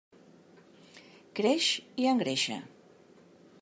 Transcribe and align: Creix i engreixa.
Creix 1.41 1.69
i 2.05 2.11
engreixa. 2.13 2.61